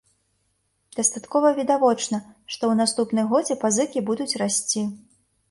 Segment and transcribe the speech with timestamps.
[0.99, 2.17] Дастаткова відавочна,
[2.53, 4.81] што ў наступным годзе пазыкі будуць расці.